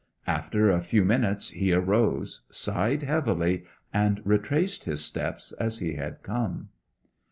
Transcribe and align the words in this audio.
After 0.25 0.71
a 0.71 0.81
few 0.81 1.05
minutes 1.05 1.51
he 1.51 1.71
arose, 1.73 2.41
sighed 2.49 3.03
heavily, 3.03 3.65
and 3.93 4.19
retraced 4.25 4.85
his 4.85 5.05
steps 5.05 5.51
as 5.59 5.77
he 5.77 5.93
had 5.93 6.23
come. 6.23 6.69